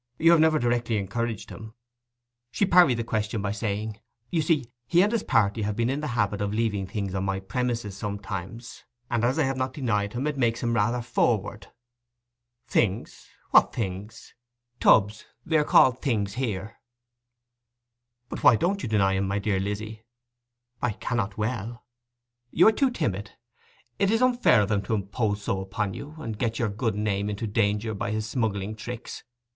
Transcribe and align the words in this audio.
You 0.17 0.31
have 0.31 0.39
never 0.39 0.57
directly 0.57 0.97
encouraged 0.97 1.51
him?' 1.51 1.75
She 2.49 2.65
parried 2.65 2.97
the 2.97 3.03
question 3.03 3.39
by 3.39 3.51
saying, 3.51 3.99
'You 4.31 4.41
see, 4.41 4.71
he 4.87 5.03
and 5.03 5.11
his 5.11 5.21
party 5.21 5.61
have 5.61 5.75
been 5.75 5.91
in 5.91 5.99
the 5.99 6.07
habit 6.17 6.41
of 6.41 6.51
leaving 6.55 6.87
things 6.87 7.13
on 7.13 7.23
my 7.23 7.39
premises 7.39 7.95
sometimes, 7.97 8.83
and 9.11 9.23
as 9.23 9.37
I 9.37 9.43
have 9.43 9.57
not 9.57 9.73
denied 9.73 10.13
him, 10.13 10.25
it 10.25 10.39
makes 10.39 10.63
him 10.63 10.73
rather 10.73 11.03
forward.' 11.03 11.67
'Things—what 12.65 13.75
things?' 13.75 14.33
'Tubs—they 14.79 15.55
are 15.55 15.63
called 15.63 16.01
Things 16.01 16.33
here.' 16.33 16.79
'But 18.27 18.43
why 18.43 18.55
don't 18.55 18.81
you 18.81 18.89
deny 18.89 19.13
him, 19.13 19.27
my 19.27 19.37
dear 19.37 19.59
Lizzy?' 19.59 20.01
'I 20.81 20.93
cannot 20.93 21.37
well.' 21.37 21.85
'You 22.49 22.67
are 22.67 22.71
too 22.71 22.89
timid. 22.89 23.33
It 23.99 24.09
is 24.09 24.23
unfair 24.23 24.63
of 24.63 24.71
him 24.71 24.81
to 24.81 24.95
impose 24.95 25.43
so 25.43 25.61
upon 25.61 25.93
you, 25.93 26.15
and 26.17 26.39
get 26.39 26.57
your 26.57 26.69
good 26.69 26.95
name 26.95 27.29
into 27.29 27.45
danger 27.45 27.93
by 27.93 28.09
his 28.09 28.27
smuggling 28.27 28.75
tricks. 28.75 29.23